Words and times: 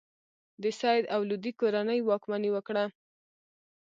د 0.61 0.63
سید 0.79 1.03
او 1.13 1.21
لودي 1.29 1.51
کورنۍ 1.59 1.99
واکمني 2.03 2.49
وکړه. 2.53 2.85